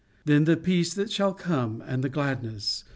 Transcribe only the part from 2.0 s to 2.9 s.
the gladness